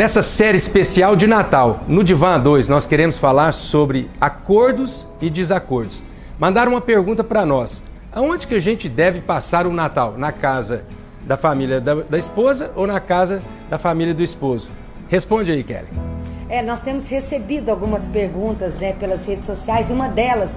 Nessa 0.00 0.22
série 0.22 0.56
especial 0.56 1.14
de 1.14 1.26
Natal, 1.26 1.84
no 1.86 2.02
Divã 2.02 2.40
2, 2.40 2.70
nós 2.70 2.86
queremos 2.86 3.18
falar 3.18 3.52
sobre 3.52 4.08
acordos 4.18 5.06
e 5.20 5.28
desacordos. 5.28 6.02
Mandaram 6.38 6.72
uma 6.72 6.80
pergunta 6.80 7.22
para 7.22 7.44
nós: 7.44 7.82
aonde 8.10 8.46
que 8.46 8.54
a 8.54 8.60
gente 8.60 8.88
deve 8.88 9.20
passar 9.20 9.66
o 9.66 9.72
Natal? 9.72 10.14
Na 10.16 10.32
casa 10.32 10.84
da 11.26 11.36
família 11.36 11.82
da, 11.82 11.96
da, 11.96 12.16
esposa 12.16 12.70
ou 12.74 12.86
na 12.86 12.98
casa 12.98 13.42
da 13.68 13.78
família 13.78 14.14
do 14.14 14.22
esposo? 14.22 14.70
Responde 15.10 15.52
aí, 15.52 15.62
Kelly. 15.62 16.09
É, 16.50 16.62
nós 16.62 16.80
temos 16.80 17.08
recebido 17.08 17.70
algumas 17.70 18.08
perguntas 18.08 18.74
né, 18.74 18.92
pelas 18.92 19.24
redes 19.24 19.46
sociais 19.46 19.88
e 19.88 19.92
uma 19.92 20.08
delas 20.08 20.56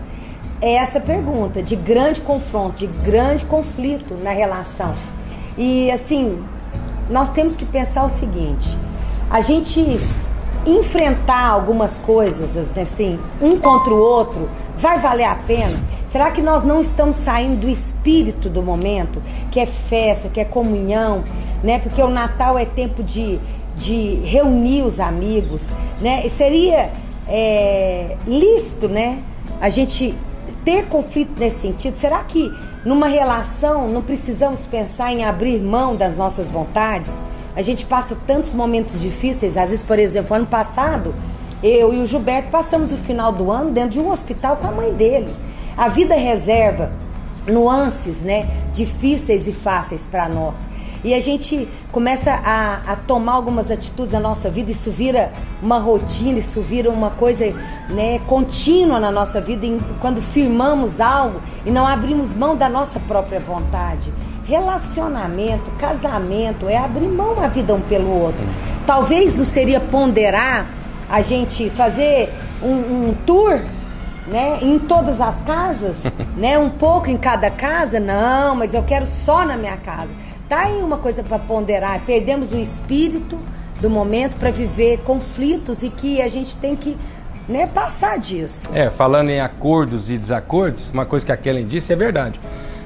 é 0.59 0.73
essa 0.73 0.99
pergunta 0.99 1.61
de 1.61 1.75
grande 1.75 2.19
confronto, 2.19 2.77
de 2.77 2.87
grande 2.87 3.45
conflito 3.45 4.15
na 4.15 4.31
relação. 4.31 4.95
E 5.55 5.91
assim, 5.91 6.43
nós 7.11 7.29
temos 7.29 7.55
que 7.55 7.63
pensar 7.63 8.03
o 8.05 8.09
seguinte: 8.09 8.75
a 9.29 9.39
gente 9.41 9.99
enfrentar 10.65 11.49
algumas 11.49 11.99
coisas, 11.99 12.57
assim, 12.75 13.19
um 13.39 13.59
contra 13.59 13.93
o 13.93 13.99
outro, 13.99 14.49
vai 14.77 14.97
valer 14.97 15.25
a 15.25 15.35
pena? 15.35 15.79
Será 16.09 16.31
que 16.31 16.41
nós 16.41 16.63
não 16.63 16.81
estamos 16.81 17.17
saindo 17.17 17.61
do 17.61 17.69
espírito 17.69 18.49
do 18.49 18.63
momento, 18.63 19.21
que 19.51 19.59
é 19.59 19.65
festa, 19.67 20.27
que 20.29 20.39
é 20.39 20.45
comunhão, 20.45 21.23
né? 21.63 21.77
Porque 21.77 22.01
o 22.01 22.09
Natal 22.09 22.57
é 22.57 22.65
tempo 22.65 23.03
de, 23.03 23.39
de 23.75 24.15
reunir 24.25 24.83
os 24.83 24.99
amigos, 24.99 25.69
né? 26.01 26.27
Seria 26.29 26.91
é, 27.27 28.17
lícito, 28.27 28.87
né? 28.87 29.19
A 29.59 29.69
gente 29.69 30.13
ter 30.63 30.85
conflito 30.85 31.33
nesse 31.37 31.59
sentido. 31.59 31.97
Será 31.97 32.23
que 32.23 32.51
numa 32.85 33.07
relação 33.07 33.87
não 33.87 34.01
precisamos 34.01 34.65
pensar 34.65 35.11
em 35.11 35.23
abrir 35.23 35.59
mão 35.59 35.95
das 35.95 36.17
nossas 36.17 36.49
vontades? 36.49 37.15
A 37.55 37.61
gente 37.61 37.85
passa 37.85 38.17
tantos 38.25 38.53
momentos 38.53 38.99
difíceis, 38.99 39.57
às 39.57 39.69
vezes, 39.69 39.85
por 39.85 39.99
exemplo, 39.99 40.35
ano 40.35 40.47
passado, 40.47 41.13
eu 41.61 41.93
e 41.93 42.01
o 42.01 42.05
Gilberto 42.05 42.49
passamos 42.49 42.91
o 42.91 42.97
final 42.97 43.31
do 43.31 43.51
ano 43.51 43.71
dentro 43.71 43.91
de 43.91 43.99
um 43.99 44.11
hospital 44.11 44.57
com 44.57 44.67
a 44.67 44.71
mãe 44.71 44.91
dele. 44.91 45.33
A 45.77 45.87
vida 45.87 46.15
reserva 46.15 46.91
nuances, 47.47 48.21
né, 48.21 48.47
difíceis 48.73 49.47
e 49.47 49.53
fáceis 49.53 50.05
para 50.05 50.27
nós. 50.29 50.61
E 51.03 51.13
a 51.13 51.19
gente 51.19 51.67
começa 51.91 52.31
a, 52.31 52.93
a, 52.93 52.95
tomar 52.95 53.33
algumas 53.33 53.69
atitudes 53.69 54.13
na 54.13 54.21
nossa 54.21 54.49
vida, 54.49 54.71
isso 54.71 54.89
vira 54.89 55.33
uma 55.61 55.77
rotina, 55.77 56.39
isso 56.39 56.61
vira 56.61 56.89
uma 56.89 57.09
coisa 57.09 57.45
né, 57.89 58.19
contínua 58.19 58.99
na 59.01 59.11
nossa 59.11 59.41
vida, 59.41 59.67
quando 59.99 60.21
firmamos 60.21 61.01
algo 61.01 61.41
e 61.65 61.71
não 61.71 61.85
abrimos 61.85 62.33
mão 62.33 62.55
da 62.55 62.69
nossa 62.69 63.01
própria 63.01 63.39
vontade. 63.39 64.13
Relacionamento, 64.45 65.69
casamento 65.71 66.69
é 66.69 66.77
abrir 66.77 67.07
mão 67.07 67.41
a 67.43 67.47
vida 67.47 67.73
um 67.73 67.81
pelo 67.81 68.09
outro. 68.09 68.43
Talvez 68.85 69.35
não 69.35 69.45
seria 69.45 69.81
ponderar 69.81 70.67
a 71.09 71.21
gente 71.21 71.69
fazer 71.69 72.29
um, 72.61 73.09
um 73.09 73.15
tour 73.25 73.59
né, 74.27 74.59
em 74.61 74.79
todas 74.79 75.19
as 75.19 75.41
casas, 75.41 76.03
né, 76.35 76.57
um 76.57 76.69
pouco 76.69 77.09
em 77.09 77.17
cada 77.17 77.49
casa, 77.51 77.99
não, 77.99 78.55
mas 78.55 78.73
eu 78.73 78.83
quero 78.83 79.05
só 79.05 79.45
na 79.45 79.57
minha 79.57 79.77
casa. 79.77 80.13
Tá 80.47 80.61
aí 80.61 80.81
uma 80.81 80.97
coisa 80.97 81.23
para 81.23 81.39
ponderar. 81.39 82.01
Perdemos 82.05 82.51
o 82.51 82.57
espírito 82.57 83.39
do 83.81 83.89
momento 83.89 84.37
para 84.37 84.51
viver 84.51 84.99
conflitos 84.99 85.83
e 85.83 85.89
que 85.89 86.21
a 86.21 86.27
gente 86.27 86.55
tem 86.57 86.75
que 86.75 86.97
né, 87.47 87.67
passar 87.67 88.17
disso. 88.17 88.69
É, 88.73 88.89
falando 88.89 89.29
em 89.29 89.41
acordos 89.41 90.09
e 90.09 90.17
desacordos, 90.17 90.89
uma 90.91 91.05
coisa 91.05 91.25
que 91.25 91.31
a 91.31 91.37
Kellen 91.37 91.67
disse 91.67 91.91
é 91.91 91.95
verdade. 91.95 92.39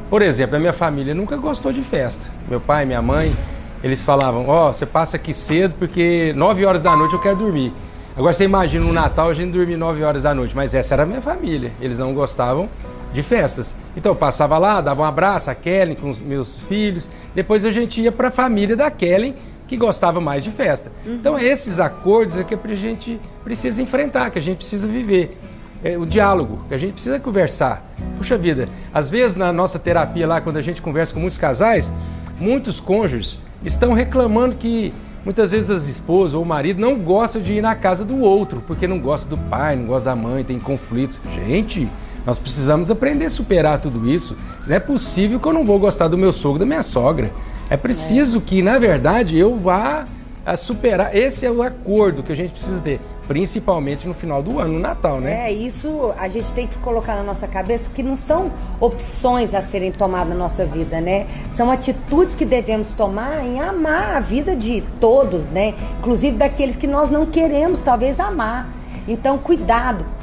Por 0.09 0.21
exemplo, 0.21 0.55
a 0.55 0.59
minha 0.59 0.73
família 0.73 1.13
nunca 1.13 1.35
gostou 1.35 1.71
de 1.71 1.81
festa. 1.81 2.29
Meu 2.47 2.61
pai, 2.61 2.85
minha 2.85 3.01
mãe, 3.01 3.35
eles 3.83 4.03
falavam: 4.03 4.47
Ó, 4.47 4.69
oh, 4.69 4.73
você 4.73 4.85
passa 4.85 5.17
aqui 5.17 5.33
cedo 5.33 5.75
porque 5.77 6.33
9 6.35 6.65
horas 6.65 6.81
da 6.81 6.95
noite 6.95 7.13
eu 7.13 7.19
quero 7.19 7.35
dormir. 7.35 7.73
Agora 8.15 8.33
você 8.33 8.45
imagina 8.45 8.83
no 8.83 8.93
Natal 8.93 9.29
a 9.29 9.33
gente 9.33 9.51
dormir 9.51 9.77
9 9.77 10.03
horas 10.03 10.23
da 10.23 10.33
noite, 10.33 10.55
mas 10.55 10.73
essa 10.73 10.95
era 10.95 11.03
a 11.03 11.05
minha 11.05 11.21
família. 11.21 11.71
Eles 11.79 11.99
não 11.99 12.13
gostavam 12.13 12.67
de 13.13 13.23
festas. 13.23 13.75
Então 13.95 14.11
eu 14.11 14.15
passava 14.15 14.57
lá, 14.57 14.81
dava 14.81 15.01
um 15.01 15.05
abraço 15.05 15.49
a 15.49 15.55
Kellen 15.55 15.95
com 15.95 16.09
os 16.09 16.19
meus 16.19 16.55
filhos. 16.55 17.09
Depois 17.33 17.65
a 17.65 17.71
gente 17.71 18.01
ia 18.01 18.11
para 18.11 18.27
a 18.27 18.31
família 18.31 18.75
da 18.75 18.91
Kellen, 18.91 19.35
que 19.67 19.75
gostava 19.75 20.21
mais 20.21 20.43
de 20.43 20.51
festa. 20.51 20.91
Uhum. 21.05 21.15
Então 21.15 21.39
esses 21.39 21.79
acordos 21.79 22.37
é 22.37 22.43
que 22.43 22.53
a 22.53 22.75
gente 22.75 23.19
precisa 23.43 23.81
enfrentar, 23.81 24.29
que 24.29 24.39
a 24.39 24.41
gente 24.41 24.57
precisa 24.57 24.87
viver 24.87 25.37
é, 25.83 25.97
o 25.97 26.05
diálogo, 26.05 26.63
que 26.67 26.73
a 26.73 26.77
gente 26.77 26.93
precisa 26.93 27.19
conversar. 27.19 27.85
Puxa 28.17 28.37
vida, 28.37 28.67
às 28.93 29.09
vezes 29.09 29.35
na 29.35 29.51
nossa 29.51 29.77
terapia 29.77 30.27
lá, 30.27 30.41
quando 30.41 30.57
a 30.57 30.61
gente 30.61 30.81
conversa 30.81 31.13
com 31.13 31.19
muitos 31.19 31.37
casais, 31.37 31.93
muitos 32.39 32.79
cônjuges 32.79 33.43
estão 33.63 33.93
reclamando 33.93 34.55
que 34.55 34.93
muitas 35.25 35.51
vezes 35.51 35.69
as 35.69 35.87
esposas 35.87 36.33
ou 36.33 36.43
o 36.43 36.45
marido 36.45 36.79
não 36.79 36.97
gostam 36.97 37.41
de 37.41 37.53
ir 37.53 37.61
na 37.61 37.75
casa 37.75 38.05
do 38.05 38.19
outro, 38.19 38.63
porque 38.65 38.87
não 38.87 38.99
gosta 38.99 39.27
do 39.27 39.37
pai, 39.37 39.75
não 39.75 39.85
gosta 39.85 40.09
da 40.09 40.15
mãe, 40.15 40.43
tem 40.43 40.59
conflitos. 40.59 41.19
Gente, 41.33 41.89
nós 42.27 42.37
precisamos 42.37 42.91
aprender 42.91 43.23
a 43.23 43.29
superar 43.29 43.79
tudo 43.79 44.05
isso. 44.05 44.35
Não 44.67 44.75
é 44.75 44.81
possível 44.81 45.39
que 45.39 45.47
eu 45.47 45.53
não 45.53 45.63
vou 45.63 45.79
gostar 45.79 46.09
do 46.09 46.17
meu 46.17 46.33
sogro, 46.33 46.59
da 46.59 46.65
minha 46.65 46.83
sogra. 46.83 47.31
É 47.69 47.77
preciso 47.77 48.39
é. 48.39 48.41
que, 48.41 48.61
na 48.61 48.77
verdade, 48.77 49.37
eu 49.37 49.55
vá 49.55 50.05
a 50.45 50.57
superar. 50.57 51.15
Esse 51.15 51.45
é 51.45 51.51
o 51.51 51.63
acordo 51.63 52.21
que 52.23 52.33
a 52.33 52.35
gente 52.35 52.51
precisa 52.51 52.81
ter, 52.81 52.99
principalmente 53.29 54.09
no 54.09 54.13
final 54.13 54.43
do 54.43 54.59
ano, 54.59 54.73
no 54.73 54.79
Natal, 54.79 55.21
né? 55.21 55.49
É, 55.49 55.53
isso 55.53 56.13
a 56.17 56.27
gente 56.27 56.51
tem 56.51 56.67
que 56.67 56.77
colocar 56.79 57.15
na 57.15 57.23
nossa 57.23 57.47
cabeça 57.47 57.89
que 57.93 58.03
não 58.03 58.17
são 58.17 58.51
opções 58.77 59.53
a 59.53 59.61
serem 59.61 59.93
tomadas 59.93 60.27
na 60.27 60.35
nossa 60.35 60.65
vida, 60.65 60.99
né? 60.99 61.27
São 61.53 61.71
atitudes 61.71 62.35
que 62.35 62.43
devemos 62.43 62.89
tomar 62.91 63.45
em 63.45 63.61
amar 63.61 64.17
a 64.17 64.19
vida 64.19 64.53
de 64.53 64.83
todos, 64.99 65.47
né? 65.47 65.75
Inclusive 65.99 66.35
daqueles 66.35 66.75
que 66.75 66.87
nós 66.87 67.09
não 67.09 67.25
queremos, 67.25 67.79
talvez, 67.79 68.19
amar. 68.19 68.67
Então, 69.07 69.37
cuidado 69.37 70.16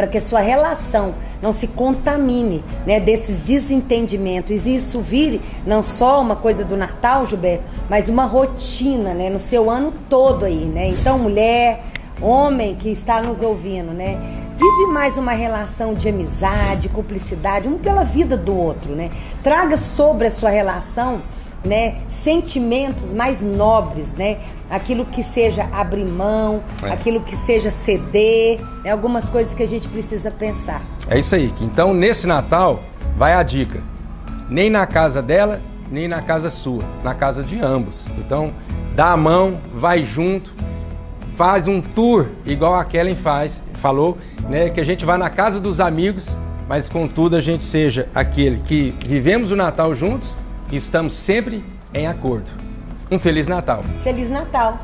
para 0.00 0.06
que 0.06 0.16
a 0.16 0.22
sua 0.22 0.40
relação 0.40 1.12
não 1.42 1.52
se 1.52 1.66
contamine 1.66 2.64
né, 2.86 2.98
desses 2.98 3.36
desentendimentos 3.40 4.64
e 4.64 4.76
isso 4.76 5.02
vire 5.02 5.42
não 5.66 5.82
só 5.82 6.22
uma 6.22 6.34
coisa 6.34 6.64
do 6.64 6.74
Natal, 6.74 7.26
Gilberto, 7.26 7.64
mas 7.86 8.08
uma 8.08 8.24
rotina 8.24 9.12
né, 9.12 9.28
no 9.28 9.38
seu 9.38 9.70
ano 9.70 9.92
todo 10.08 10.46
aí, 10.46 10.64
né? 10.64 10.88
Então, 10.88 11.18
mulher, 11.18 11.84
homem 12.18 12.76
que 12.76 12.88
está 12.88 13.20
nos 13.20 13.42
ouvindo, 13.42 13.92
né? 13.92 14.18
Vive 14.56 14.90
mais 14.90 15.18
uma 15.18 15.32
relação 15.32 15.92
de 15.92 16.08
amizade, 16.08 16.88
cumplicidade, 16.88 17.68
um 17.68 17.76
pela 17.76 18.02
vida 18.02 18.38
do 18.38 18.56
outro, 18.56 18.94
né? 18.94 19.10
Traga 19.42 19.76
sobre 19.76 20.28
a 20.28 20.30
sua 20.30 20.48
relação 20.48 21.20
né, 21.64 21.98
sentimentos 22.08 23.12
mais 23.12 23.42
nobres, 23.42 24.12
né? 24.12 24.38
Aquilo 24.68 25.04
que 25.04 25.22
seja 25.22 25.68
abrir 25.72 26.06
mão, 26.06 26.62
é. 26.82 26.90
aquilo 26.90 27.20
que 27.20 27.36
seja 27.36 27.70
ceder, 27.70 28.60
né, 28.82 28.90
algumas 28.90 29.28
coisas 29.28 29.54
que 29.54 29.62
a 29.62 29.68
gente 29.68 29.88
precisa 29.88 30.30
pensar. 30.30 30.82
É 31.08 31.18
isso 31.18 31.34
aí. 31.34 31.52
Então, 31.60 31.92
nesse 31.92 32.26
Natal, 32.26 32.82
vai 33.16 33.34
a 33.34 33.42
dica. 33.42 33.82
Nem 34.48 34.70
na 34.70 34.86
casa 34.86 35.20
dela, 35.20 35.60
nem 35.90 36.08
na 36.08 36.22
casa 36.22 36.48
sua, 36.48 36.82
na 37.02 37.14
casa 37.14 37.42
de 37.42 37.60
ambos. 37.60 38.06
Então, 38.18 38.52
dá 38.94 39.12
a 39.12 39.16
mão, 39.16 39.60
vai 39.74 40.02
junto, 40.02 40.54
faz 41.34 41.68
um 41.68 41.80
tour 41.80 42.28
igual 42.44 42.74
a 42.74 42.84
Kellen 42.84 43.16
faz, 43.16 43.62
falou, 43.74 44.18
né, 44.48 44.70
que 44.70 44.80
a 44.80 44.84
gente 44.84 45.04
vai 45.04 45.18
na 45.18 45.30
casa 45.30 45.60
dos 45.60 45.80
amigos, 45.80 46.36
mas 46.68 46.88
contudo 46.88 47.36
a 47.36 47.40
gente 47.40 47.64
seja 47.64 48.08
aquele 48.14 48.60
que 48.60 48.94
vivemos 49.06 49.50
o 49.50 49.56
Natal 49.56 49.94
juntos 49.94 50.36
e 50.70 50.76
estamos 50.76 51.14
sempre 51.14 51.64
em 51.92 52.06
acordo. 52.06 52.50
Um 53.10 53.18
Feliz 53.18 53.48
Natal. 53.48 53.82
Feliz 54.02 54.30
Natal. 54.30 54.78